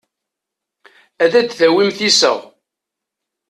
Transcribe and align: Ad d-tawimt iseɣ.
Ad 1.23 1.29
d-tawimt 1.45 1.99
iseɣ. 2.09 2.39